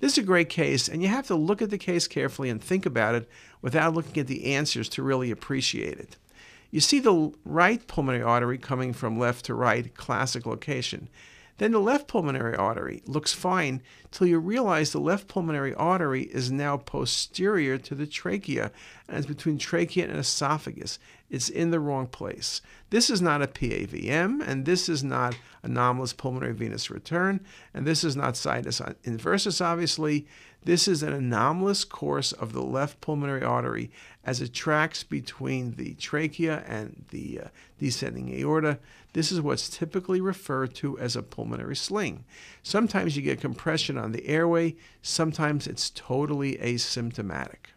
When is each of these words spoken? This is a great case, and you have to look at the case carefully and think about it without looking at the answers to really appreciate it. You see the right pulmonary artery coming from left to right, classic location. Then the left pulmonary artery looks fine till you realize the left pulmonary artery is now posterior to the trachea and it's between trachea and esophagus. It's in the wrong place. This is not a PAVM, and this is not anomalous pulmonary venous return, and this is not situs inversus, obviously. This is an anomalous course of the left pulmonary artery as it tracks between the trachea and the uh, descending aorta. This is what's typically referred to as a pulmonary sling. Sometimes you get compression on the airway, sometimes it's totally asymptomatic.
This 0.00 0.12
is 0.12 0.18
a 0.18 0.22
great 0.22 0.48
case, 0.48 0.88
and 0.88 1.02
you 1.02 1.08
have 1.08 1.26
to 1.28 1.34
look 1.34 1.62
at 1.62 1.70
the 1.70 1.78
case 1.78 2.06
carefully 2.08 2.50
and 2.50 2.62
think 2.62 2.84
about 2.84 3.14
it 3.14 3.28
without 3.62 3.94
looking 3.94 4.18
at 4.18 4.26
the 4.26 4.54
answers 4.54 4.88
to 4.90 5.02
really 5.02 5.30
appreciate 5.30 5.98
it. 5.98 6.16
You 6.70 6.80
see 6.80 6.98
the 6.98 7.32
right 7.44 7.86
pulmonary 7.86 8.22
artery 8.22 8.58
coming 8.58 8.92
from 8.92 9.18
left 9.18 9.44
to 9.46 9.54
right, 9.54 9.94
classic 9.94 10.44
location. 10.44 11.08
Then 11.58 11.72
the 11.72 11.78
left 11.78 12.08
pulmonary 12.08 12.56
artery 12.56 13.02
looks 13.06 13.32
fine 13.32 13.80
till 14.10 14.26
you 14.26 14.38
realize 14.38 14.90
the 14.90 14.98
left 14.98 15.28
pulmonary 15.28 15.72
artery 15.74 16.22
is 16.22 16.50
now 16.50 16.76
posterior 16.76 17.78
to 17.78 17.94
the 17.94 18.06
trachea 18.06 18.72
and 19.08 19.18
it's 19.18 19.26
between 19.26 19.58
trachea 19.58 20.08
and 20.08 20.18
esophagus. 20.18 20.98
It's 21.30 21.48
in 21.48 21.70
the 21.70 21.80
wrong 21.80 22.06
place. 22.06 22.60
This 22.90 23.08
is 23.08 23.22
not 23.22 23.42
a 23.42 23.46
PAVM, 23.46 24.46
and 24.46 24.64
this 24.64 24.88
is 24.88 25.02
not 25.02 25.36
anomalous 25.62 26.12
pulmonary 26.12 26.52
venous 26.52 26.90
return, 26.90 27.40
and 27.72 27.86
this 27.86 28.04
is 28.04 28.14
not 28.14 28.36
situs 28.36 28.80
inversus, 29.04 29.64
obviously. 29.64 30.26
This 30.64 30.88
is 30.88 31.02
an 31.02 31.12
anomalous 31.12 31.84
course 31.84 32.32
of 32.32 32.54
the 32.54 32.62
left 32.62 33.02
pulmonary 33.02 33.42
artery 33.42 33.90
as 34.24 34.40
it 34.40 34.54
tracks 34.54 35.02
between 35.04 35.74
the 35.74 35.92
trachea 35.94 36.64
and 36.66 37.04
the 37.10 37.40
uh, 37.44 37.48
descending 37.78 38.34
aorta. 38.34 38.78
This 39.12 39.30
is 39.30 39.42
what's 39.42 39.68
typically 39.68 40.22
referred 40.22 40.74
to 40.76 40.98
as 40.98 41.16
a 41.16 41.22
pulmonary 41.22 41.76
sling. 41.76 42.24
Sometimes 42.62 43.14
you 43.14 43.22
get 43.22 43.42
compression 43.42 43.98
on 43.98 44.12
the 44.12 44.26
airway, 44.26 44.76
sometimes 45.02 45.66
it's 45.66 45.90
totally 45.90 46.56
asymptomatic. 46.56 47.73